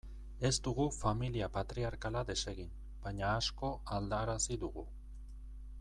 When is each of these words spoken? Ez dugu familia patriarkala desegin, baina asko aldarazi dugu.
Ez 0.47 0.51
dugu 0.67 0.85
familia 0.95 1.49
patriarkala 1.57 2.23
desegin, 2.31 2.73
baina 3.05 3.29
asko 3.35 3.71
aldarazi 3.99 4.59
dugu. 4.65 4.89